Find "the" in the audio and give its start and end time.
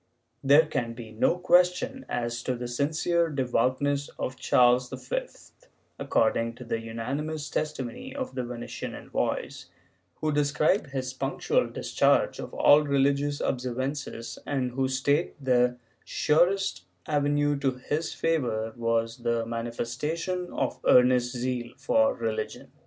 2.55-2.67, 6.63-6.79, 8.33-8.43, 15.73-15.77, 19.17-19.45